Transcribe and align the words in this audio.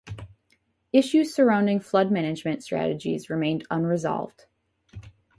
Issues 0.91 1.31
surrounding 1.31 1.79
flood 1.79 2.11
management 2.11 2.63
strategies 2.63 3.29
remain 3.29 3.61
unresolved. 3.69 4.47